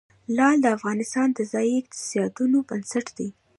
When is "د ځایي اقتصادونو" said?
1.33-2.57